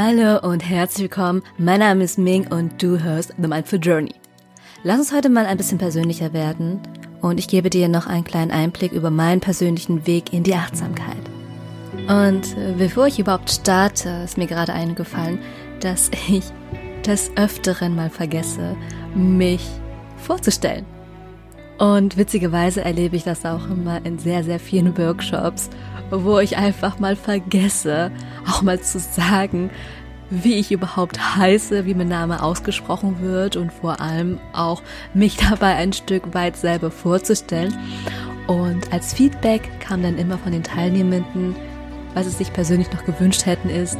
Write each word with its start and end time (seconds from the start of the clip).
Hallo 0.00 0.38
und 0.48 0.60
herzlich 0.60 1.10
willkommen. 1.10 1.42
Mein 1.58 1.80
Name 1.80 2.04
ist 2.04 2.18
Ming 2.18 2.46
und 2.52 2.80
du 2.80 3.02
hörst 3.02 3.34
The 3.36 3.48
Mindful 3.48 3.80
Journey. 3.80 4.14
Lass 4.84 5.00
uns 5.00 5.12
heute 5.12 5.28
mal 5.28 5.44
ein 5.44 5.56
bisschen 5.56 5.78
persönlicher 5.78 6.32
werden 6.32 6.78
und 7.20 7.40
ich 7.40 7.48
gebe 7.48 7.68
dir 7.68 7.88
noch 7.88 8.06
einen 8.06 8.22
kleinen 8.22 8.52
Einblick 8.52 8.92
über 8.92 9.10
meinen 9.10 9.40
persönlichen 9.40 10.06
Weg 10.06 10.32
in 10.32 10.44
die 10.44 10.54
Achtsamkeit. 10.54 11.16
Und 12.06 12.56
äh, 12.56 12.74
bevor 12.78 13.08
ich 13.08 13.18
überhaupt 13.18 13.50
starte, 13.50 14.08
ist 14.24 14.38
mir 14.38 14.46
gerade 14.46 14.72
eingefallen, 14.72 15.40
dass 15.80 16.12
ich 16.28 16.44
des 17.04 17.32
Öfteren 17.34 17.96
mal 17.96 18.08
vergesse, 18.08 18.76
mich 19.16 19.66
vorzustellen. 20.16 20.86
Und 21.78 22.16
witzigerweise 22.16 22.84
erlebe 22.84 23.16
ich 23.16 23.24
das 23.24 23.44
auch 23.44 23.68
immer 23.68 24.06
in 24.06 24.20
sehr, 24.20 24.44
sehr 24.44 24.60
vielen 24.60 24.96
Workshops, 24.96 25.70
wo 26.10 26.38
ich 26.38 26.56
einfach 26.56 26.98
mal 26.98 27.16
vergesse, 27.16 28.10
auch 28.48 28.62
mal 28.62 28.80
zu 28.80 28.98
sagen, 28.98 29.70
wie 30.30 30.54
ich 30.54 30.72
überhaupt 30.72 31.36
heiße, 31.36 31.86
wie 31.86 31.94
mein 31.94 32.08
Name 32.08 32.42
ausgesprochen 32.42 33.20
wird 33.20 33.56
und 33.56 33.72
vor 33.72 34.00
allem 34.00 34.38
auch 34.52 34.82
mich 35.14 35.36
dabei 35.50 35.74
ein 35.76 35.92
Stück 35.92 36.34
weit 36.34 36.56
selber 36.56 36.90
vorzustellen. 36.90 37.74
Und 38.46 38.92
als 38.92 39.12
Feedback 39.12 39.68
kam 39.80 40.02
dann 40.02 40.18
immer 40.18 40.38
von 40.38 40.52
den 40.52 40.62
Teilnehmenden, 40.62 41.54
was 42.14 42.26
sie 42.26 42.32
sich 42.32 42.52
persönlich 42.52 42.90
noch 42.92 43.04
gewünscht 43.04 43.44
hätten, 43.46 43.68
ist, 43.68 43.98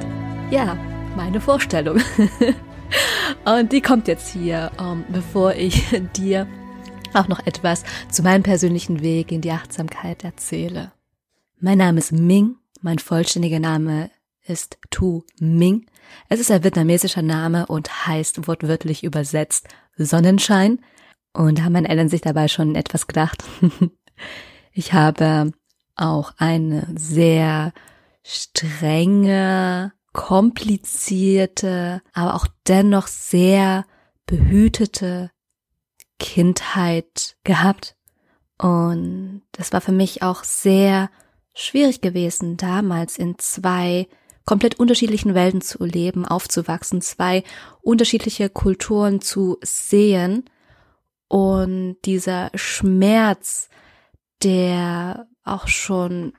ja, 0.50 0.76
meine 1.16 1.40
Vorstellung. 1.40 1.98
und 3.44 3.72
die 3.72 3.82
kommt 3.82 4.08
jetzt 4.08 4.32
hier, 4.32 4.70
um, 4.78 5.04
bevor 5.08 5.54
ich 5.54 5.84
dir 6.16 6.46
auch 7.14 7.28
noch 7.28 7.46
etwas 7.46 7.84
zu 8.10 8.22
meinem 8.22 8.42
persönlichen 8.42 9.02
Weg 9.02 9.32
in 9.32 9.40
die 9.40 9.52
Achtsamkeit 9.52 10.24
erzähle. 10.24 10.92
Mein 11.60 11.78
Name 11.78 11.98
ist 11.98 12.12
Ming, 12.12 12.54
mein 12.82 13.00
vollständiger 13.00 13.58
Name 13.58 14.12
ist 14.46 14.78
Tu 14.90 15.24
Ming. 15.40 15.86
Es 16.28 16.38
ist 16.38 16.52
ein 16.52 16.62
vietnamesischer 16.62 17.22
Name 17.22 17.66
und 17.66 18.06
heißt 18.06 18.46
wortwörtlich 18.46 19.02
übersetzt 19.02 19.66
Sonnenschein. 19.96 20.78
Und 21.32 21.64
haben 21.64 21.72
meine 21.72 21.88
Eltern 21.88 22.08
sich 22.08 22.20
dabei 22.20 22.46
schon 22.46 22.76
etwas 22.76 23.08
gedacht. 23.08 23.42
ich 24.72 24.92
habe 24.92 25.52
auch 25.96 26.32
eine 26.36 26.86
sehr 26.96 27.72
strenge, 28.22 29.92
komplizierte, 30.12 32.02
aber 32.12 32.36
auch 32.36 32.46
dennoch 32.68 33.08
sehr 33.08 33.84
behütete 34.26 35.32
Kindheit 36.20 37.36
gehabt. 37.42 37.96
Und 38.58 39.42
das 39.50 39.72
war 39.72 39.80
für 39.80 39.92
mich 39.92 40.22
auch 40.22 40.44
sehr 40.44 41.10
schwierig 41.58 42.00
gewesen, 42.00 42.56
damals 42.56 43.18
in 43.18 43.38
zwei 43.38 44.08
komplett 44.44 44.78
unterschiedlichen 44.78 45.34
Welten 45.34 45.60
zu 45.60 45.84
leben, 45.84 46.24
aufzuwachsen, 46.24 47.02
zwei 47.02 47.44
unterschiedliche 47.82 48.48
Kulturen 48.48 49.20
zu 49.20 49.58
sehen. 49.60 50.48
Und 51.28 51.96
dieser 52.06 52.50
Schmerz, 52.54 53.68
der 54.42 55.26
auch 55.44 55.68
schon 55.68 56.32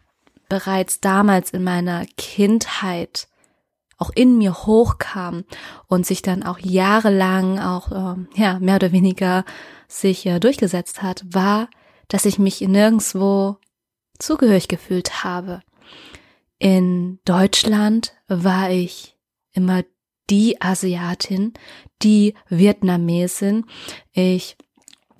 bereits 0.47 0.99
damals 1.01 1.51
in 1.51 1.63
meiner 1.63 2.05
Kindheit 2.17 3.27
auch 3.99 4.09
in 4.15 4.37
mir 4.37 4.53
hochkam 4.53 5.43
und 5.87 6.05
sich 6.05 6.21
dann 6.21 6.41
auch 6.41 6.57
jahrelang 6.57 7.59
auch 7.59 7.91
äh, 7.91 8.41
ja 8.41 8.57
mehr 8.59 8.77
oder 8.77 8.91
weniger 8.91 9.43
sich 9.87 10.25
äh, 10.25 10.39
durchgesetzt 10.39 11.03
hat, 11.03 11.23
war, 11.29 11.69
dass 12.07 12.25
ich 12.25 12.39
mich 12.39 12.61
nirgendswo 12.61 13.57
zugehörig 14.19 14.67
gefühlt 14.67 15.23
habe. 15.23 15.61
In 16.59 17.19
Deutschland 17.25 18.13
war 18.27 18.69
ich 18.69 19.15
immer 19.53 19.83
die 20.29 20.61
Asiatin, 20.61 21.53
die 22.01 22.35
Vietnamesin. 22.49 23.65
Ich 24.11 24.57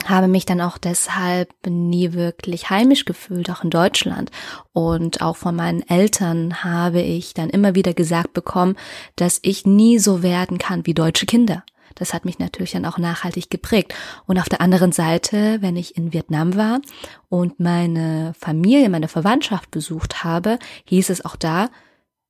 habe 0.06 0.28
mich 0.28 0.46
dann 0.46 0.62
auch 0.62 0.78
deshalb 0.78 1.54
nie 1.68 2.14
wirklich 2.14 2.70
heimisch 2.70 3.06
gefühlt, 3.06 3.50
auch 3.50 3.64
in 3.64 3.70
Deutschland. 3.70 4.32
Und 4.72 5.22
auch 5.22 5.36
von 5.36 5.56
meinen 5.56 5.88
Eltern 5.88 6.64
habe 6.64 7.02
ich 7.02 7.34
dann 7.34 7.50
immer 7.50 7.76
wieder 7.76 7.94
gesagt 7.94 8.34
bekommen, 8.34 8.76
dass 9.16 9.40
ich 9.42 9.66
nie 9.66 10.00
so 10.00 10.24
werden 10.24 10.58
kann 10.58 10.86
wie 10.86 10.94
deutsche 10.94 11.26
Kinder. 11.26 11.64
Das 12.00 12.14
hat 12.14 12.26
mich 12.26 12.40
natürlich 12.40 12.72
dann 12.72 12.86
auch 12.86 12.98
nachhaltig 12.98 13.50
geprägt. 13.50 13.94
Und 14.26 14.40
auf 14.40 14.50
der 14.50 14.62
anderen 14.62 14.92
Seite, 14.92 15.62
wenn 15.62 15.76
ich 15.76 15.96
in 15.96 16.14
Vietnam 16.14 16.56
war 16.56 16.80
und 17.28 17.60
meine 17.60 18.34
Familie, 18.40 18.90
meine 18.90 19.10
Verwandtschaft 19.10 19.70
besucht 19.70 20.24
habe, 20.24 20.58
hieß 20.86 21.10
es 21.10 21.24
auch 21.24 21.36
da, 21.36 21.70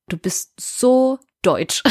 du 0.09 0.17
bist 0.17 0.59
so 0.59 1.19
deutsch. 1.41 1.83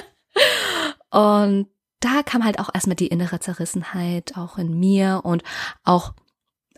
und 1.10 1.68
da 2.00 2.22
kam 2.22 2.44
halt 2.44 2.58
auch 2.60 2.70
erstmal 2.72 2.96
die 2.96 3.08
innere 3.08 3.40
Zerrissenheit 3.40 4.36
auch 4.36 4.58
in 4.58 4.78
mir 4.78 5.22
und 5.24 5.42
auch 5.82 6.12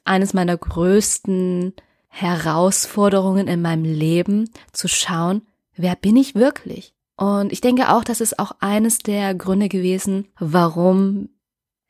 eines 0.05 0.33
meiner 0.33 0.57
größten 0.57 1.75
Herausforderungen 2.09 3.49
in 3.49 3.61
meinem 3.61 3.85
Leben 3.85 4.49
zu 4.73 4.89
schauen, 4.89 5.47
wer 5.75 5.97
bin 5.97 6.17
ich 6.17 6.35
wirklich? 6.35 6.95
Und 7.19 7.53
ich 7.53 7.61
denke 7.61 7.93
auch, 7.93 8.05
das 8.05 8.21
ist 8.21 8.39
auch 8.39 8.53
eines 8.61 8.99
der 8.99 9.35
Gründe 9.35 9.69
gewesen, 9.69 10.29
warum 10.39 11.29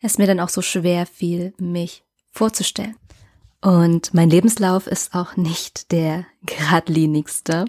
es 0.00 0.16
mir 0.16 0.26
dann 0.26 0.40
auch 0.40 0.48
so 0.48 0.62
schwer 0.62 1.04
fiel, 1.04 1.52
mich 1.58 2.02
vorzustellen. 2.32 2.96
Und 3.60 4.14
mein 4.14 4.30
Lebenslauf 4.30 4.86
ist 4.86 5.14
auch 5.14 5.36
nicht 5.36 5.92
der 5.92 6.24
geradlinigste. 6.46 7.66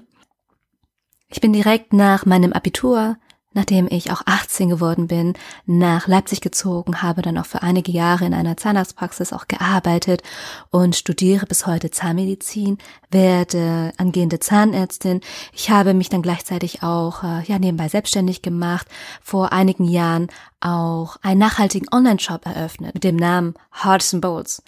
Ich 1.28 1.42
bin 1.42 1.52
direkt 1.52 1.92
nach 1.92 2.26
meinem 2.26 2.54
Abitur 2.54 3.18
nachdem 3.54 3.88
ich 3.90 4.12
auch 4.12 4.22
18 4.26 4.70
geworden 4.70 5.08
bin, 5.08 5.34
nach 5.66 6.08
Leipzig 6.08 6.42
gezogen, 6.42 7.02
habe 7.02 7.22
dann 7.22 7.38
auch 7.38 7.46
für 7.46 7.64
einige 7.64 7.92
Jahre 7.92 8.26
in 8.26 8.34
einer 8.34 8.58
Zahnarztpraxis 8.58 9.34
auch 9.34 9.48
gearbeitet 9.48 10.22
und 10.70 10.96
studiere 10.96 11.46
bis 11.46 11.66
heute 11.66 11.90
Zahnmedizin, 11.90 12.78
werde 13.10 13.92
angehende 13.98 14.40
Zahnärztin. 14.40 15.22
Ich 15.52 15.70
habe 15.72 15.94
mich 15.94 16.10
dann 16.10 16.22
gleichzeitig 16.22 16.84
auch 16.84 17.24
äh, 17.24 17.44
ja 17.44 17.58
nebenbei 17.58 17.90
selbstständig 17.90 18.42
gemacht, 18.42 18.88
vor 19.22 19.52
einigen 19.52 19.86
Jahren 19.86 20.28
auch 20.60 21.18
einen 21.22 21.40
nachhaltigen 21.40 21.88
Online-Shop 21.92 22.46
eröffnet 22.46 22.94
mit 22.94 23.04
dem 23.04 23.16
Namen 23.16 23.56
Hearts 23.84 24.14
and 24.14 24.22
Bowls 24.22 24.62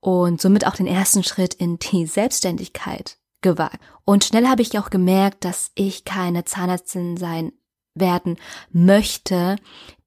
und 0.00 0.40
somit 0.40 0.66
auch 0.66 0.74
den 0.74 0.86
ersten 0.86 1.22
Schritt 1.22 1.54
in 1.54 1.78
die 1.78 2.06
Selbstständigkeit 2.06 3.16
gewagt. 3.42 3.78
Und 4.04 4.24
schnell 4.24 4.48
habe 4.48 4.62
ich 4.62 4.78
auch 4.78 4.90
gemerkt, 4.90 5.44
dass 5.44 5.70
ich 5.74 6.04
keine 6.04 6.44
Zahnärztin 6.44 7.16
sein 7.16 7.52
werden 7.94 8.36
möchte, 8.70 9.56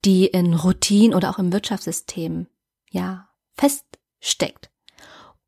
die 0.06 0.26
in 0.26 0.54
Routinen 0.54 1.16
oder 1.16 1.30
auch 1.30 1.40
im 1.40 1.52
Wirtschaftssystem, 1.54 2.48
ja, 2.92 3.30
feststeckt. 3.56 4.70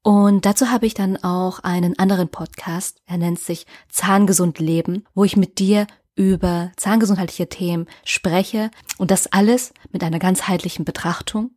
Und 0.01 0.45
dazu 0.45 0.71
habe 0.71 0.85
ich 0.85 0.93
dann 0.93 1.17
auch 1.23 1.59
einen 1.59 1.99
anderen 1.99 2.29
Podcast, 2.29 3.01
er 3.05 3.17
nennt 3.17 3.39
sich 3.39 3.65
Zahngesund 3.89 4.59
Leben, 4.59 5.05
wo 5.13 5.23
ich 5.23 5.35
mit 5.35 5.59
dir 5.59 5.87
über 6.15 6.71
zahngesundheitliche 6.75 7.47
Themen 7.47 7.87
spreche 8.03 8.71
und 8.97 9.11
das 9.11 9.27
alles 9.27 9.73
mit 9.91 10.03
einer 10.03 10.19
ganzheitlichen 10.19 10.85
Betrachtung. 10.85 11.51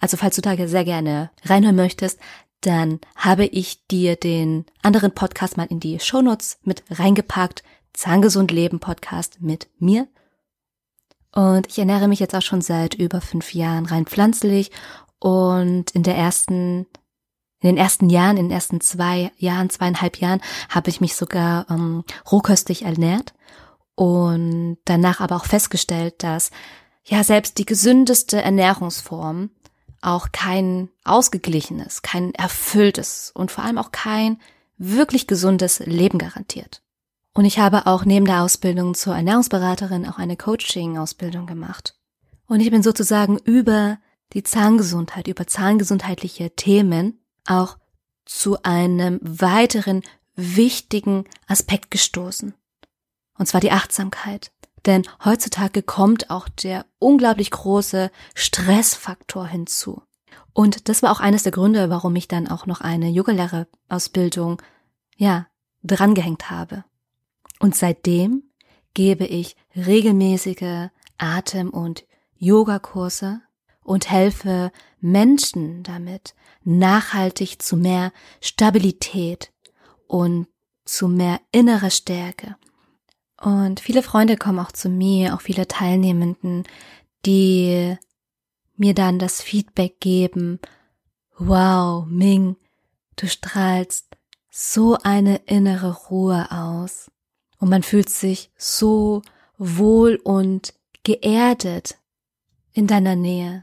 Also 0.00 0.16
falls 0.16 0.36
du 0.36 0.42
da 0.42 0.54
sehr 0.68 0.84
gerne 0.84 1.30
reinhören 1.44 1.76
möchtest, 1.76 2.20
dann 2.60 3.00
habe 3.16 3.44
ich 3.44 3.86
dir 3.88 4.16
den 4.16 4.64
anderen 4.82 5.12
Podcast 5.12 5.56
mal 5.56 5.66
in 5.66 5.80
die 5.80 5.98
Shownotes 6.00 6.58
mit 6.62 6.82
reingepackt. 6.90 7.62
Zahngesund 7.92 8.50
Leben 8.50 8.80
Podcast 8.80 9.40
mit 9.40 9.68
mir, 9.78 10.08
und 11.34 11.66
ich 11.68 11.78
ernähre 11.78 12.06
mich 12.06 12.20
jetzt 12.20 12.34
auch 12.34 12.42
schon 12.42 12.60
seit 12.60 12.94
über 12.94 13.20
fünf 13.20 13.54
Jahren 13.54 13.86
rein 13.86 14.06
pflanzlich. 14.06 14.70
Und 15.18 15.90
in 15.90 16.04
der 16.04 16.16
ersten, 16.16 16.86
in 17.60 17.70
den 17.70 17.76
ersten 17.76 18.08
Jahren, 18.08 18.36
in 18.36 18.46
den 18.46 18.52
ersten 18.52 18.80
zwei 18.80 19.32
Jahren, 19.36 19.68
zweieinhalb 19.68 20.18
Jahren, 20.18 20.40
habe 20.68 20.90
ich 20.90 21.00
mich 21.00 21.16
sogar 21.16 21.66
ähm, 21.70 22.04
rohköstlich 22.30 22.82
ernährt. 22.82 23.34
Und 23.96 24.78
danach 24.84 25.20
aber 25.20 25.36
auch 25.36 25.46
festgestellt, 25.46 26.22
dass 26.22 26.52
ja 27.04 27.24
selbst 27.24 27.58
die 27.58 27.66
gesündeste 27.66 28.40
Ernährungsform 28.40 29.50
auch 30.02 30.28
kein 30.30 30.90
ausgeglichenes, 31.04 32.02
kein 32.02 32.32
erfülltes 32.34 33.32
und 33.34 33.50
vor 33.50 33.64
allem 33.64 33.78
auch 33.78 33.90
kein 33.90 34.40
wirklich 34.76 35.26
gesundes 35.26 35.80
Leben 35.80 36.18
garantiert. 36.18 36.83
Und 37.34 37.44
ich 37.44 37.58
habe 37.58 37.86
auch 37.86 38.04
neben 38.04 38.26
der 38.26 38.42
Ausbildung 38.42 38.94
zur 38.94 39.16
Ernährungsberaterin 39.16 40.06
auch 40.06 40.18
eine 40.18 40.36
Coaching-Ausbildung 40.36 41.46
gemacht. 41.46 41.96
Und 42.46 42.60
ich 42.60 42.70
bin 42.70 42.82
sozusagen 42.82 43.38
über 43.38 43.98
die 44.32 44.44
Zahngesundheit, 44.44 45.26
über 45.26 45.46
zahngesundheitliche 45.46 46.54
Themen 46.54 47.20
auch 47.46 47.76
zu 48.24 48.62
einem 48.62 49.18
weiteren 49.20 50.02
wichtigen 50.36 51.24
Aspekt 51.46 51.90
gestoßen. 51.90 52.54
Und 53.36 53.46
zwar 53.46 53.60
die 53.60 53.72
Achtsamkeit. 53.72 54.52
Denn 54.86 55.02
heutzutage 55.24 55.82
kommt 55.82 56.30
auch 56.30 56.48
der 56.48 56.86
unglaublich 56.98 57.50
große 57.50 58.10
Stressfaktor 58.34 59.46
hinzu. 59.46 60.02
Und 60.52 60.88
das 60.88 61.02
war 61.02 61.10
auch 61.10 61.20
eines 61.20 61.42
der 61.42 61.52
Gründe, 61.52 61.90
warum 61.90 62.14
ich 62.16 62.28
dann 62.28 62.48
auch 62.48 62.66
noch 62.66 62.80
eine 62.80 63.08
Yogalehrerausbildung, 63.08 64.62
ja, 65.16 65.46
drangehängt 65.82 66.50
habe. 66.50 66.84
Und 67.64 67.74
seitdem 67.74 68.42
gebe 68.92 69.24
ich 69.24 69.56
regelmäßige 69.74 70.90
Atem- 71.16 71.70
und 71.70 72.04
Yogakurse 72.36 73.40
und 73.82 74.10
helfe 74.10 74.70
Menschen 75.00 75.82
damit, 75.82 76.34
nachhaltig 76.62 77.62
zu 77.62 77.78
mehr 77.78 78.12
Stabilität 78.42 79.50
und 80.06 80.46
zu 80.84 81.08
mehr 81.08 81.40
innerer 81.52 81.88
Stärke. 81.88 82.56
Und 83.40 83.80
viele 83.80 84.02
Freunde 84.02 84.36
kommen 84.36 84.58
auch 84.58 84.72
zu 84.72 84.90
mir, 84.90 85.34
auch 85.34 85.40
viele 85.40 85.66
Teilnehmenden, 85.66 86.64
die 87.24 87.96
mir 88.76 88.92
dann 88.92 89.18
das 89.18 89.40
Feedback 89.40 90.00
geben, 90.00 90.60
wow, 91.38 92.04
Ming, 92.04 92.56
du 93.16 93.26
strahlst 93.26 94.18
so 94.50 94.98
eine 95.02 95.36
innere 95.46 95.94
Ruhe 96.10 96.46
aus. 96.50 97.10
Und 97.64 97.70
man 97.70 97.82
fühlt 97.82 98.10
sich 98.10 98.50
so 98.58 99.22
wohl 99.56 100.16
und 100.16 100.74
geerdet 101.02 101.96
in 102.74 102.86
deiner 102.86 103.16
Nähe. 103.16 103.62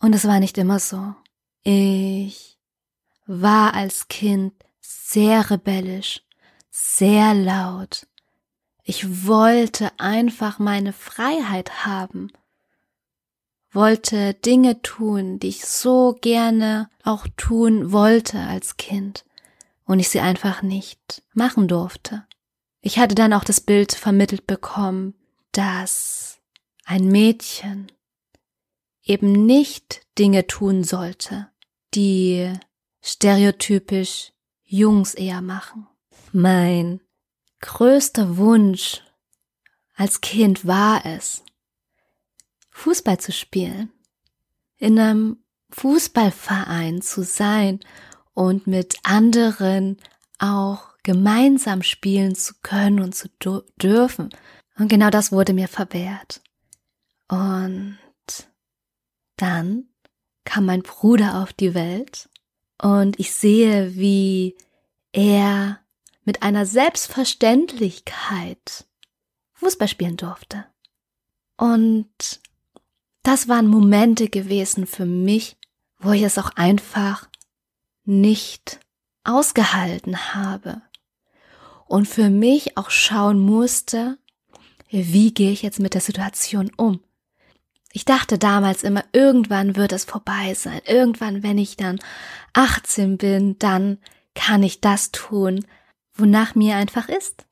Und 0.00 0.14
es 0.14 0.26
war 0.26 0.40
nicht 0.40 0.56
immer 0.56 0.78
so. 0.78 1.14
Ich 1.62 2.58
war 3.26 3.74
als 3.74 4.08
Kind 4.08 4.54
sehr 4.80 5.50
rebellisch, 5.50 6.22
sehr 6.70 7.34
laut. 7.34 8.06
Ich 8.84 9.26
wollte 9.26 9.90
einfach 9.98 10.58
meine 10.58 10.94
Freiheit 10.94 11.84
haben, 11.84 12.32
wollte 13.70 14.32
Dinge 14.32 14.80
tun, 14.80 15.40
die 15.40 15.48
ich 15.48 15.66
so 15.66 16.16
gerne 16.22 16.88
auch 17.04 17.26
tun 17.36 17.92
wollte 17.92 18.40
als 18.40 18.78
Kind 18.78 19.26
und 19.84 20.00
ich 20.00 20.08
sie 20.08 20.20
einfach 20.20 20.62
nicht 20.62 21.22
machen 21.34 21.68
durfte. 21.68 22.26
Ich 22.86 23.00
hatte 23.00 23.16
dann 23.16 23.32
auch 23.32 23.42
das 23.42 23.60
Bild 23.60 23.96
vermittelt 23.96 24.46
bekommen, 24.46 25.14
dass 25.50 26.38
ein 26.84 27.08
Mädchen 27.08 27.90
eben 29.02 29.44
nicht 29.44 30.06
Dinge 30.20 30.46
tun 30.46 30.84
sollte, 30.84 31.48
die 31.94 32.52
stereotypisch 33.02 34.30
Jungs 34.62 35.14
eher 35.14 35.42
machen. 35.42 35.88
Mein 36.30 37.00
größter 37.60 38.36
Wunsch 38.36 39.02
als 39.96 40.20
Kind 40.20 40.64
war 40.64 41.04
es, 41.04 41.42
Fußball 42.70 43.18
zu 43.18 43.32
spielen, 43.32 43.90
in 44.76 44.96
einem 45.00 45.38
Fußballverein 45.70 47.02
zu 47.02 47.24
sein 47.24 47.80
und 48.32 48.68
mit 48.68 48.96
anderen 49.02 49.96
auch 50.38 50.95
gemeinsam 51.06 51.82
spielen 51.84 52.34
zu 52.34 52.54
können 52.62 53.00
und 53.00 53.14
zu 53.14 53.28
dürfen. 53.80 54.30
Und 54.76 54.88
genau 54.88 55.08
das 55.08 55.30
wurde 55.30 55.52
mir 55.52 55.68
verwehrt. 55.68 56.42
Und 57.28 57.96
dann 59.36 59.84
kam 60.44 60.66
mein 60.66 60.82
Bruder 60.82 61.40
auf 61.42 61.52
die 61.52 61.74
Welt 61.74 62.28
und 62.82 63.20
ich 63.20 63.32
sehe, 63.32 63.94
wie 63.94 64.56
er 65.12 65.78
mit 66.24 66.42
einer 66.42 66.66
Selbstverständlichkeit 66.66 68.88
Fußball 69.52 69.86
spielen 69.86 70.16
durfte. 70.16 70.66
Und 71.56 72.40
das 73.22 73.46
waren 73.46 73.68
Momente 73.68 74.28
gewesen 74.28 74.88
für 74.88 75.06
mich, 75.06 75.56
wo 75.98 76.10
ich 76.10 76.22
es 76.22 76.36
auch 76.36 76.50
einfach 76.56 77.28
nicht 78.04 78.80
ausgehalten 79.22 80.34
habe 80.34 80.82
und 81.86 82.06
für 82.06 82.30
mich 82.30 82.76
auch 82.76 82.90
schauen 82.90 83.38
musste, 83.38 84.18
wie 84.90 85.32
gehe 85.32 85.52
ich 85.52 85.62
jetzt 85.62 85.80
mit 85.80 85.94
der 85.94 86.00
Situation 86.00 86.70
um. 86.76 87.00
Ich 87.92 88.04
dachte 88.04 88.38
damals 88.38 88.82
immer, 88.82 89.04
irgendwann 89.12 89.74
wird 89.74 89.92
es 89.92 90.04
vorbei 90.04 90.54
sein. 90.54 90.80
Irgendwann, 90.84 91.42
wenn 91.42 91.56
ich 91.56 91.76
dann 91.76 91.98
18 92.52 93.16
bin, 93.16 93.58
dann 93.58 93.98
kann 94.34 94.62
ich 94.62 94.80
das 94.80 95.12
tun, 95.12 95.64
wonach 96.14 96.54
mir 96.54 96.76
einfach 96.76 97.08
ist. 97.08 97.46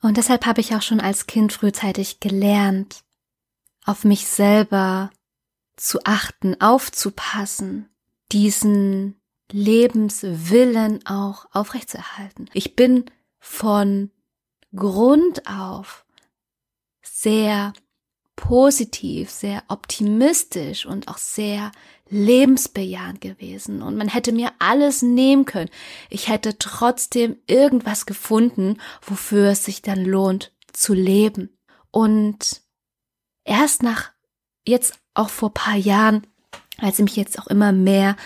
Und 0.00 0.16
deshalb 0.16 0.46
habe 0.46 0.60
ich 0.60 0.74
auch 0.74 0.82
schon 0.82 1.00
als 1.00 1.26
Kind 1.26 1.52
frühzeitig 1.52 2.20
gelernt, 2.20 3.02
auf 3.84 4.04
mich 4.04 4.26
selber 4.26 5.10
zu 5.76 5.98
achten, 6.04 6.60
aufzupassen, 6.60 7.88
diesen 8.30 9.20
Lebenswillen 9.50 11.04
auch 11.06 11.46
aufrechtzuerhalten. 11.52 12.48
Ich 12.52 12.76
bin 12.76 13.06
von 13.40 14.10
Grund 14.74 15.46
auf 15.48 16.04
sehr 17.02 17.72
positiv, 18.36 19.30
sehr 19.30 19.62
optimistisch 19.68 20.86
und 20.86 21.08
auch 21.08 21.18
sehr 21.18 21.72
lebensbejahend 22.08 23.20
gewesen 23.20 23.82
und 23.82 23.96
man 23.96 24.08
hätte 24.08 24.32
mir 24.32 24.50
alles 24.58 25.02
nehmen 25.02 25.44
können. 25.44 25.70
Ich 26.08 26.28
hätte 26.28 26.58
trotzdem 26.58 27.36
irgendwas 27.46 28.06
gefunden, 28.06 28.78
wofür 29.02 29.50
es 29.50 29.64
sich 29.64 29.82
dann 29.82 30.04
lohnt 30.04 30.52
zu 30.72 30.92
leben. 30.94 31.56
Und 31.90 32.62
erst 33.44 33.82
nach 33.82 34.10
jetzt 34.66 34.94
auch 35.14 35.28
vor 35.28 35.54
paar 35.54 35.76
Jahren, 35.76 36.26
als 36.78 36.98
ich 36.98 37.04
mich 37.04 37.16
jetzt 37.16 37.38
auch 37.38 37.46
immer 37.46 37.72
mehr 37.72 38.16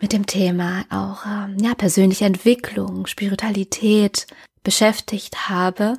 mit 0.00 0.12
dem 0.12 0.26
Thema 0.26 0.84
auch 0.88 1.26
ähm, 1.26 1.56
ja 1.60 1.74
persönliche 1.74 2.24
Entwicklung, 2.24 3.06
Spiritualität 3.06 4.26
beschäftigt 4.68 5.48
habe, 5.48 5.96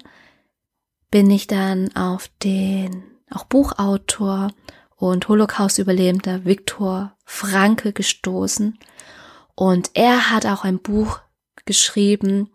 bin 1.09 1.31
ich 1.31 1.47
dann 1.47 1.95
auf 1.95 2.29
den 2.43 3.03
auch 3.31 3.45
Buchautor 3.45 4.51
und 4.95 5.27
Holocaust-Überlebender 5.27 6.45
Viktor 6.45 7.17
Franke 7.25 7.93
gestoßen. 7.93 8.77
Und 9.55 9.89
er 9.95 10.29
hat 10.29 10.45
auch 10.45 10.65
ein 10.65 10.77
Buch 10.77 11.19
geschrieben, 11.65 12.51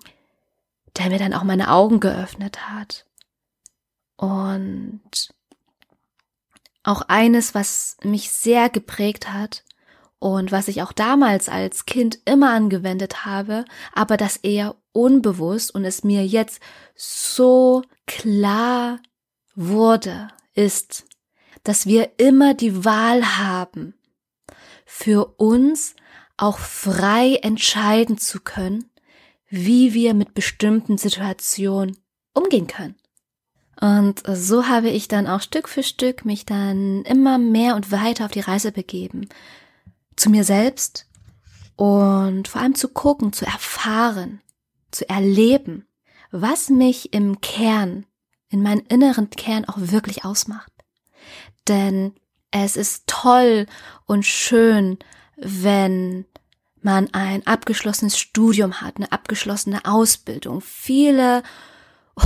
der 0.96 1.11
mir 1.11 1.19
dann 1.19 1.34
auch 1.34 1.43
meine 1.43 1.72
Augen 1.72 1.99
geöffnet 1.99 2.70
hat. 2.70 3.06
Und 4.14 5.34
auch 6.84 7.02
eines, 7.08 7.56
was 7.56 7.96
mich 8.05 8.31
sehr 8.31 8.70
geprägt 8.70 9.32
hat 9.32 9.64
und 10.20 10.52
was 10.52 10.69
ich 10.69 10.81
auch 10.81 10.93
damals 10.93 11.49
als 11.49 11.87
Kind 11.87 12.20
immer 12.25 12.52
angewendet 12.52 13.25
habe, 13.25 13.64
aber 13.93 14.16
das 14.16 14.37
eher 14.37 14.76
unbewusst 14.94 15.75
und 15.75 15.85
es 15.85 16.05
mir 16.05 16.26
jetzt 16.26 16.61
so 16.94 17.82
klar 18.06 19.00
wurde, 19.55 20.28
ist, 20.54 21.04
dass 21.64 21.87
wir 21.87 22.12
immer 22.18 22.54
die 22.54 22.85
Wahl 22.85 23.37
haben, 23.38 23.95
für 24.87 25.35
uns 25.37 25.95
auch 26.37 26.59
frei 26.59 27.37
entscheiden 27.42 28.18
zu 28.18 28.40
können, 28.40 28.90
wie 29.49 29.95
wir 29.95 30.14
mit 30.14 30.35
bestimmten 30.35 30.99
Situationen 30.99 31.97
umgehen 32.33 32.66
können. 32.66 32.97
Und 33.80 34.23
so 34.26 34.66
habe 34.66 34.90
ich 34.90 35.09
dann 35.09 35.26
auch 35.26 35.40
Stück 35.40 35.68
für 35.68 35.83
Stück 35.83 36.25
mich 36.25 36.47
dann 36.47 37.02
immer 37.02 37.38
mehr 37.38 37.75
und 37.76 37.90
weiter 37.90 38.25
auf 38.25 38.30
die 38.30 38.40
Reise 38.40 38.73
begeben. 38.73 39.28
Zu 40.16 40.30
mir 40.30 40.45
selbst 40.45 41.07
und 41.76 42.47
vor 42.49 42.61
allem 42.61 42.75
zu 42.75 42.88
gucken, 42.88 43.33
zu 43.33 43.45
erfahren, 43.45 44.40
zu 44.94 45.08
erleben, 45.08 45.86
was 46.30 46.68
mich 46.68 47.12
im 47.12 47.40
Kern, 47.40 48.06
in 48.48 48.62
meinem 48.62 48.84
inneren 48.88 49.30
Kern 49.30 49.64
auch 49.64 49.76
wirklich 49.78 50.24
ausmacht. 50.24 50.72
Denn 51.68 52.14
es 52.50 52.76
ist 52.76 53.04
toll 53.06 53.66
und 54.06 54.24
schön, 54.24 54.98
wenn 55.36 56.24
man 56.80 57.12
ein 57.14 57.46
abgeschlossenes 57.46 58.18
Studium 58.18 58.80
hat, 58.80 58.96
eine 58.96 59.10
abgeschlossene 59.10 59.84
Ausbildung, 59.84 60.60
viele 60.60 61.42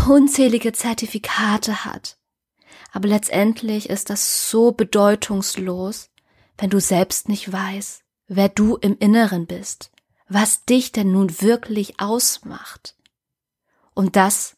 unzählige 0.08 0.72
Zertifikate 0.72 1.84
hat. 1.84 2.18
Aber 2.92 3.08
letztendlich 3.08 3.88
ist 3.88 4.10
das 4.10 4.50
so 4.50 4.72
bedeutungslos, 4.72 6.10
wenn 6.58 6.70
du 6.70 6.80
selbst 6.80 7.28
nicht 7.28 7.52
weißt, 7.52 8.02
wer 8.26 8.48
du 8.48 8.76
im 8.76 8.96
Inneren 8.98 9.46
bist, 9.46 9.90
was 10.28 10.64
dich 10.64 10.92
denn 10.92 11.12
nun 11.12 11.40
wirklich 11.40 12.00
ausmacht. 12.00 12.94
Und 13.94 14.16
das 14.16 14.56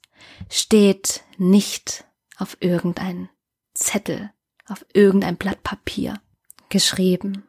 steht 0.48 1.24
nicht 1.38 2.04
auf 2.36 2.56
irgendein 2.60 3.28
Zettel, 3.74 4.30
auf 4.68 4.84
irgendein 4.92 5.36
Blatt 5.36 5.62
Papier 5.62 6.20
geschrieben. 6.68 7.44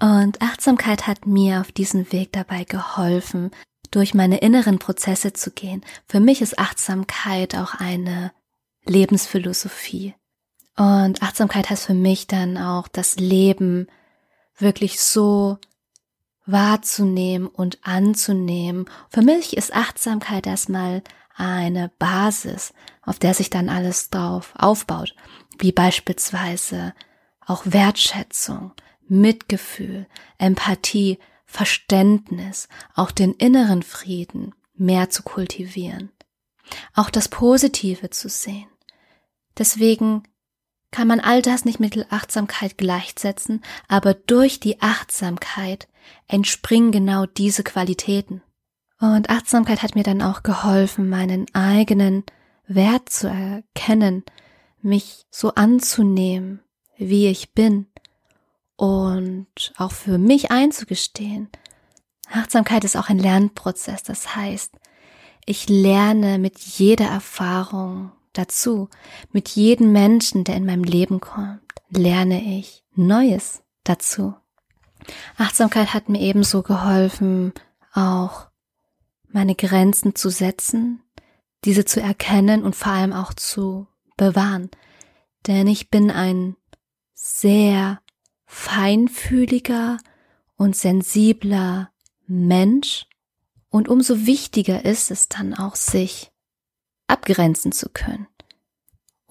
Und 0.00 0.40
Achtsamkeit 0.40 1.06
hat 1.06 1.26
mir 1.26 1.60
auf 1.60 1.72
diesem 1.72 2.10
Weg 2.12 2.32
dabei 2.32 2.64
geholfen, 2.64 3.50
durch 3.90 4.14
meine 4.14 4.38
inneren 4.38 4.78
Prozesse 4.78 5.34
zu 5.34 5.50
gehen. 5.50 5.84
Für 6.06 6.18
mich 6.18 6.40
ist 6.40 6.58
Achtsamkeit 6.58 7.54
auch 7.54 7.74
eine 7.74 8.32
Lebensphilosophie. 8.86 10.14
Und 10.76 11.22
Achtsamkeit 11.22 11.68
heißt 11.68 11.84
für 11.84 11.94
mich 11.94 12.26
dann 12.26 12.56
auch 12.56 12.88
das 12.88 13.16
Leben 13.16 13.88
wirklich 14.56 15.00
so 15.00 15.58
wahrzunehmen 16.46 17.46
und 17.46 17.78
anzunehmen. 17.82 18.86
Für 19.10 19.22
mich 19.22 19.56
ist 19.56 19.74
Achtsamkeit 19.74 20.46
erstmal 20.46 21.02
eine 21.34 21.90
Basis, 21.98 22.74
auf 23.02 23.18
der 23.18 23.34
sich 23.34 23.50
dann 23.50 23.68
alles 23.68 24.10
drauf 24.10 24.52
aufbaut, 24.56 25.14
wie 25.58 25.72
beispielsweise 25.72 26.94
auch 27.46 27.62
Wertschätzung, 27.64 28.72
Mitgefühl, 29.08 30.06
Empathie, 30.38 31.18
Verständnis, 31.46 32.68
auch 32.94 33.10
den 33.10 33.34
inneren 33.34 33.82
Frieden 33.82 34.54
mehr 34.74 35.10
zu 35.10 35.22
kultivieren, 35.22 36.10
auch 36.94 37.10
das 37.10 37.28
Positive 37.28 38.10
zu 38.10 38.28
sehen. 38.28 38.68
Deswegen 39.58 40.22
kann 40.90 41.08
man 41.08 41.20
all 41.20 41.42
das 41.42 41.64
nicht 41.64 41.80
mit 41.80 42.10
Achtsamkeit 42.10 42.78
gleichsetzen, 42.78 43.62
aber 43.88 44.14
durch 44.14 44.60
die 44.60 44.80
Achtsamkeit 44.80 45.88
entspringen 46.28 46.92
genau 46.92 47.26
diese 47.26 47.62
Qualitäten. 47.62 48.42
Und 49.00 49.30
Achtsamkeit 49.30 49.82
hat 49.82 49.94
mir 49.94 50.04
dann 50.04 50.22
auch 50.22 50.42
geholfen, 50.42 51.08
meinen 51.08 51.46
eigenen 51.54 52.24
Wert 52.66 53.08
zu 53.08 53.28
erkennen, 53.28 54.24
mich 54.80 55.26
so 55.30 55.54
anzunehmen, 55.54 56.60
wie 56.96 57.26
ich 57.26 57.52
bin 57.52 57.86
und 58.76 59.72
auch 59.76 59.92
für 59.92 60.18
mich 60.18 60.50
einzugestehen. 60.50 61.48
Achtsamkeit 62.30 62.84
ist 62.84 62.96
auch 62.96 63.08
ein 63.08 63.18
Lernprozess, 63.18 64.02
das 64.02 64.34
heißt, 64.36 64.74
ich 65.44 65.68
lerne 65.68 66.38
mit 66.38 66.58
jeder 66.58 67.06
Erfahrung 67.06 68.12
dazu, 68.32 68.88
mit 69.32 69.48
jedem 69.50 69.92
Menschen, 69.92 70.44
der 70.44 70.56
in 70.56 70.64
meinem 70.64 70.84
Leben 70.84 71.20
kommt, 71.20 71.60
lerne 71.90 72.42
ich 72.58 72.84
Neues 72.94 73.62
dazu. 73.84 74.34
Achtsamkeit 75.36 75.94
hat 75.94 76.08
mir 76.08 76.20
ebenso 76.20 76.62
geholfen, 76.62 77.52
auch 77.92 78.48
meine 79.28 79.54
Grenzen 79.54 80.14
zu 80.14 80.30
setzen, 80.30 81.02
diese 81.64 81.84
zu 81.84 82.00
erkennen 82.00 82.64
und 82.64 82.76
vor 82.76 82.92
allem 82.92 83.12
auch 83.12 83.34
zu 83.34 83.86
bewahren. 84.16 84.70
Denn 85.46 85.66
ich 85.66 85.90
bin 85.90 86.10
ein 86.10 86.56
sehr 87.14 88.00
feinfühliger 88.46 89.98
und 90.56 90.76
sensibler 90.76 91.90
Mensch 92.26 93.06
und 93.68 93.88
umso 93.88 94.26
wichtiger 94.26 94.84
ist 94.84 95.10
es 95.10 95.28
dann 95.28 95.54
auch, 95.54 95.76
sich 95.76 96.30
abgrenzen 97.06 97.72
zu 97.72 97.88
können 97.88 98.26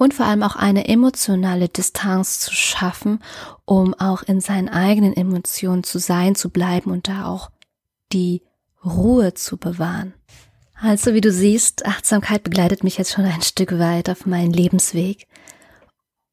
und 0.01 0.15
vor 0.15 0.25
allem 0.25 0.41
auch 0.41 0.55
eine 0.55 0.87
emotionale 0.87 1.69
Distanz 1.69 2.39
zu 2.39 2.55
schaffen, 2.55 3.19
um 3.65 3.93
auch 3.93 4.23
in 4.23 4.41
seinen 4.41 4.67
eigenen 4.67 5.15
Emotionen 5.15 5.83
zu 5.83 5.99
sein, 5.99 6.33
zu 6.33 6.49
bleiben 6.49 6.89
und 6.89 7.07
da 7.07 7.27
auch 7.27 7.51
die 8.11 8.41
Ruhe 8.83 9.35
zu 9.35 9.57
bewahren. 9.57 10.15
Also 10.73 11.13
wie 11.13 11.21
du 11.21 11.31
siehst, 11.31 11.85
Achtsamkeit 11.85 12.41
begleitet 12.41 12.83
mich 12.83 12.97
jetzt 12.97 13.11
schon 13.11 13.25
ein 13.25 13.43
Stück 13.43 13.77
weit 13.77 14.09
auf 14.09 14.25
meinen 14.25 14.51
Lebensweg. 14.51 15.27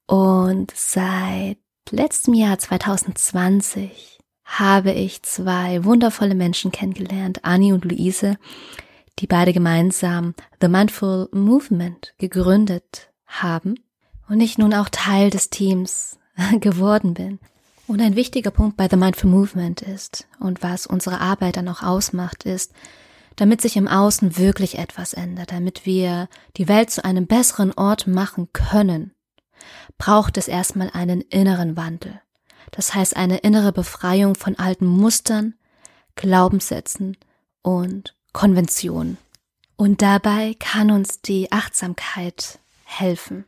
Und 0.06 0.72
seit 0.74 1.58
letztem 1.90 2.32
Jahr 2.32 2.58
2020 2.58 4.18
habe 4.46 4.92
ich 4.92 5.22
zwei 5.24 5.84
wundervolle 5.84 6.34
Menschen 6.34 6.72
kennengelernt, 6.72 7.44
Annie 7.44 7.74
und 7.74 7.84
Luise, 7.84 8.38
die 9.18 9.26
beide 9.26 9.52
gemeinsam 9.52 10.34
The 10.62 10.68
Mindful 10.68 11.28
Movement 11.32 12.14
gegründet 12.16 13.07
haben 13.28 13.76
und 14.28 14.40
ich 14.40 14.58
nun 14.58 14.74
auch 14.74 14.88
Teil 14.88 15.30
des 15.30 15.50
Teams 15.50 16.18
geworden 16.60 17.14
bin. 17.14 17.38
Und 17.86 18.02
ein 18.02 18.16
wichtiger 18.16 18.50
Punkt 18.50 18.76
bei 18.76 18.88
The 18.88 18.96
Mindful 18.96 19.30
Movement 19.30 19.80
ist 19.80 20.28
und 20.40 20.62
was 20.62 20.86
unsere 20.86 21.20
Arbeit 21.20 21.56
dann 21.56 21.68
auch 21.68 21.82
ausmacht, 21.82 22.44
ist, 22.44 22.72
damit 23.36 23.60
sich 23.60 23.76
im 23.76 23.88
Außen 23.88 24.36
wirklich 24.36 24.78
etwas 24.78 25.14
ändert, 25.14 25.52
damit 25.52 25.86
wir 25.86 26.28
die 26.56 26.68
Welt 26.68 26.90
zu 26.90 27.04
einem 27.04 27.26
besseren 27.26 27.72
Ort 27.72 28.06
machen 28.06 28.48
können, 28.52 29.14
braucht 29.96 30.36
es 30.36 30.48
erstmal 30.48 30.90
einen 30.90 31.22
inneren 31.22 31.76
Wandel. 31.76 32.20
Das 32.72 32.94
heißt 32.94 33.16
eine 33.16 33.38
innere 33.38 33.72
Befreiung 33.72 34.34
von 34.34 34.58
alten 34.58 34.86
Mustern, 34.86 35.54
Glaubenssätzen 36.16 37.16
und 37.62 38.14
Konventionen. 38.32 39.18
Und 39.76 40.02
dabei 40.02 40.54
kann 40.58 40.90
uns 40.90 41.22
die 41.22 41.52
Achtsamkeit 41.52 42.58
helfen. 42.88 43.44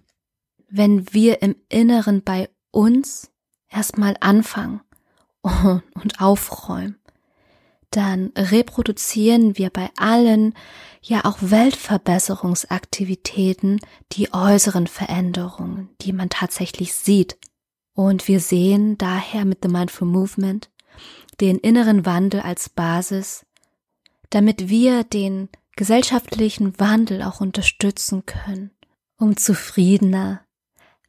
Wenn 0.68 1.12
wir 1.12 1.42
im 1.42 1.56
Inneren 1.68 2.22
bei 2.22 2.48
uns 2.70 3.32
erstmal 3.68 4.16
anfangen 4.20 4.80
und 5.42 6.20
aufräumen, 6.20 6.94
dann 7.90 8.30
reproduzieren 8.36 9.58
wir 9.58 9.70
bei 9.70 9.90
allen 9.96 10.54
ja 11.02 11.24
auch 11.24 11.38
Weltverbesserungsaktivitäten 11.40 13.80
die 14.12 14.32
äußeren 14.32 14.86
Veränderungen, 14.86 15.88
die 16.02 16.12
man 16.12 16.28
tatsächlich 16.28 16.94
sieht. 16.94 17.36
Und 17.94 18.28
wir 18.28 18.38
sehen 18.38 18.96
daher 18.96 19.44
mit 19.44 19.58
The 19.62 19.68
Mindful 19.68 20.06
Movement 20.06 20.70
den 21.40 21.58
inneren 21.58 22.06
Wandel 22.06 22.38
als 22.40 22.68
Basis, 22.68 23.44
damit 24.28 24.68
wir 24.68 25.02
den 25.02 25.48
gesellschaftlichen 25.74 26.78
Wandel 26.78 27.22
auch 27.22 27.40
unterstützen 27.40 28.24
können 28.26 28.70
um 29.20 29.36
zufriedener, 29.36 30.40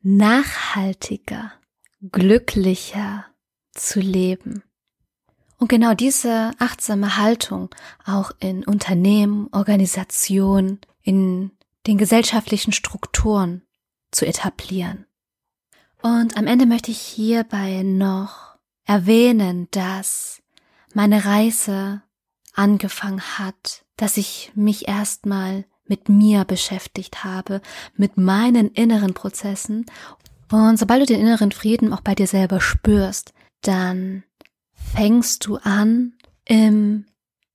nachhaltiger, 0.03 1.53
glücklicher 2.11 3.25
zu 3.71 3.99
leben. 3.99 4.63
Und 5.57 5.69
genau 5.69 5.93
diese 5.93 6.51
achtsame 6.59 7.17
Haltung 7.17 7.69
auch 8.05 8.31
in 8.39 8.65
Unternehmen, 8.65 9.47
Organisationen, 9.51 10.81
in 11.03 11.51
den 11.87 11.97
gesellschaftlichen 11.97 12.73
Strukturen 12.73 13.63
zu 14.11 14.25
etablieren. 14.25 15.05
Und 16.01 16.35
am 16.35 16.47
Ende 16.47 16.65
möchte 16.65 16.91
ich 16.91 16.99
hierbei 16.99 17.83
noch 17.83 18.57
erwähnen, 18.85 19.67
dass 19.71 20.41
meine 20.93 21.25
Reise 21.25 22.01
angefangen 22.53 23.21
hat, 23.37 23.85
dass 23.95 24.17
ich 24.17 24.51
mich 24.55 24.87
erstmal 24.87 25.65
mit 25.91 26.07
mir 26.07 26.45
beschäftigt 26.45 27.25
habe, 27.25 27.61
mit 27.97 28.15
meinen 28.15 28.71
inneren 28.71 29.13
Prozessen. 29.13 29.85
Und 30.49 30.79
sobald 30.79 31.01
du 31.01 31.05
den 31.05 31.19
inneren 31.19 31.51
Frieden 31.51 31.91
auch 31.91 31.99
bei 31.99 32.15
dir 32.15 32.27
selber 32.27 32.61
spürst, 32.61 33.33
dann 33.59 34.23
fängst 34.71 35.45
du 35.45 35.57
an, 35.57 36.13
im 36.45 37.05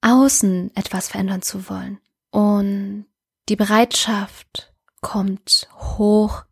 Außen 0.02 0.70
etwas 0.76 1.08
verändern 1.08 1.40
zu 1.40 1.70
wollen. 1.70 1.98
Und 2.30 3.06
die 3.48 3.56
Bereitschaft 3.56 4.74
kommt 5.00 5.66
hoch, 5.96 6.44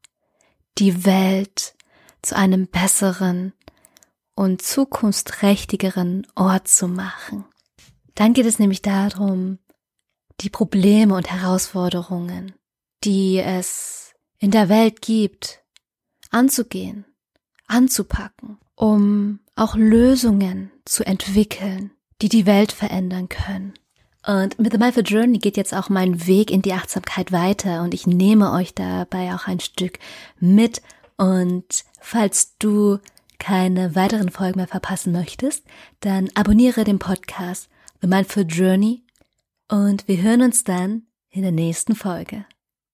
die 0.79 1.05
Welt 1.05 1.75
zu 2.23 2.35
einem 2.35 2.67
besseren 2.67 3.53
und 4.35 4.63
zukunftsträchtigeren 4.63 6.27
Ort 6.35 6.67
zu 6.67 6.89
machen. 6.89 7.45
Dann 8.15 8.33
geht 8.33 8.47
es 8.47 8.59
nämlich 8.59 8.81
darum, 8.81 9.59
die 10.41 10.51
Probleme 10.51 11.15
und 11.15 11.31
Herausforderungen, 11.31 12.55
die 13.05 13.39
es 13.39 14.15
in 14.39 14.51
der 14.51 14.69
Welt 14.69 15.01
gibt, 15.03 15.63
anzugehen, 16.31 17.05
anzupacken, 17.67 18.59
um 18.75 19.41
auch 19.57 19.77
Lösungen 19.77 20.71
zu 20.85 21.05
entwickeln, 21.05 21.93
die 22.21 22.29
die 22.29 22.47
Welt 22.47 22.73
verändern 22.73 23.29
können. 23.29 23.75
Und 24.27 24.59
mit 24.59 24.73
The 24.73 24.79
Mindful 24.79 25.05
Journey 25.05 25.39
geht 25.39 25.57
jetzt 25.57 25.75
auch 25.75 25.91
mein 25.91 26.27
Weg 26.27 26.51
in 26.51 26.63
die 26.63 26.73
Achtsamkeit 26.73 27.31
weiter 27.31 27.83
und 27.83 27.93
ich 27.93 28.07
nehme 28.07 28.53
euch 28.53 28.75
dabei 28.75 29.35
auch 29.35 29.47
ein 29.47 29.61
Stück 29.61 29.99
mit. 30.41 30.81
Und 31.17 31.85
falls 32.01 32.57
du 32.59 32.99
keine 33.39 33.95
weiteren 33.95 34.31
Folgen 34.31 34.59
mehr 34.59 34.67
verpassen 34.67 35.13
möchtest, 35.13 35.65
dann 36.01 36.31
abonniere 36.35 36.85
den 36.85 36.99
Podcast 36.99 37.69
The 38.01 38.09
Mindful 38.09 38.47
Journey 38.49 39.04
und 39.75 40.07
wir 40.07 40.23
hören 40.23 40.43
uns 40.43 40.63
dann 40.63 41.03
in 41.31 41.43
der 41.43 41.51
nächsten 41.51 41.97
Folge. 41.97 42.47